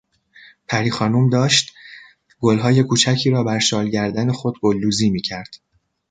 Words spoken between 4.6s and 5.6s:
گلدوزی میکرد.